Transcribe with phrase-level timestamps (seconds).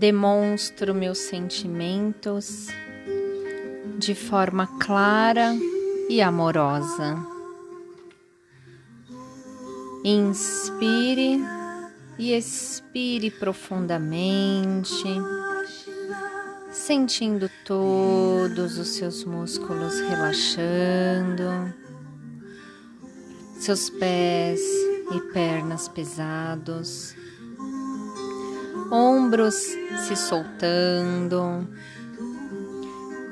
[0.00, 2.68] Demonstro meus sentimentos
[3.98, 5.54] de forma clara
[6.08, 7.18] e amorosa.
[10.02, 11.38] Inspire
[12.18, 15.04] e expire profundamente,
[16.72, 21.74] sentindo todos os seus músculos relaxando,
[23.58, 24.62] seus pés
[25.14, 27.14] e pernas pesados,
[28.90, 31.66] ombros se soltando,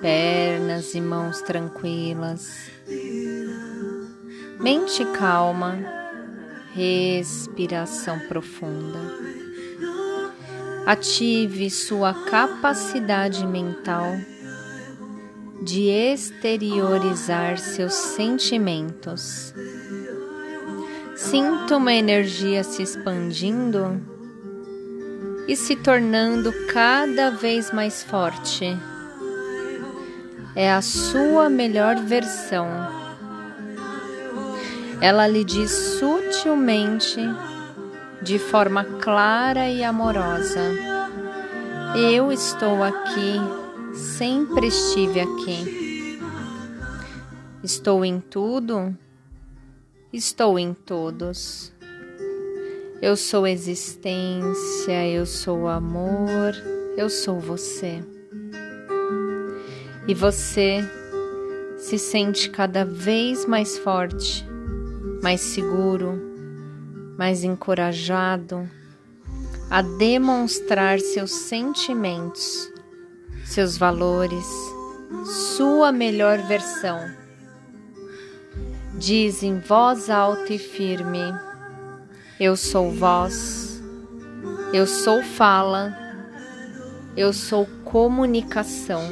[0.00, 2.70] pernas e mãos tranquilas,
[4.60, 5.78] mente calma,
[6.74, 8.98] respiração profunda.
[10.86, 14.16] Ative sua capacidade mental
[15.62, 19.52] de exteriorizar seus sentimentos.
[21.16, 24.17] Sinta uma energia se expandindo
[25.48, 28.76] e se tornando cada vez mais forte.
[30.54, 32.68] É a sua melhor versão.
[35.00, 37.20] Ela lhe diz sutilmente,
[38.22, 40.60] de forma clara e amorosa:
[41.96, 43.40] Eu estou aqui,
[43.94, 46.20] sempre estive aqui.
[47.64, 48.94] Estou em tudo
[50.10, 51.70] Estou em todos.
[53.00, 56.54] Eu sou existência, eu sou amor,
[56.96, 58.02] eu sou você.
[60.06, 60.80] E você
[61.76, 64.44] se sente cada vez mais forte,
[65.22, 66.20] mais seguro,
[67.16, 68.68] mais encorajado
[69.70, 72.72] a demonstrar seus sentimentos,
[73.44, 74.46] seus valores,
[75.56, 76.98] sua melhor versão
[78.98, 81.20] Diz em voz alta e firme:
[82.40, 83.82] Eu sou voz,
[84.72, 85.92] eu sou fala,
[87.16, 89.02] eu sou comunicação.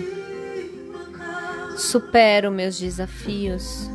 [1.76, 3.91] Supero meus desafios,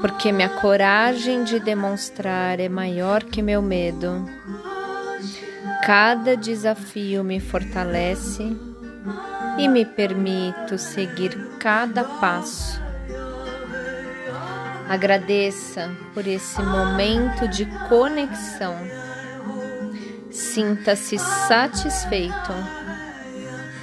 [0.00, 4.24] porque minha coragem de demonstrar é maior que meu medo.
[5.84, 8.56] Cada desafio me fortalece
[9.58, 12.84] e me permito seguir cada passo
[14.88, 18.76] Agradeça por esse momento de conexão.
[20.30, 22.52] Sinta-se satisfeito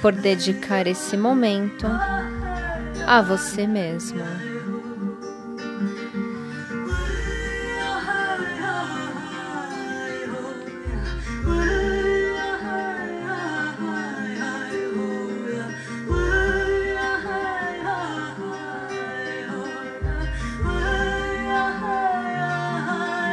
[0.00, 1.86] por dedicar esse momento
[3.06, 4.51] a você mesmo.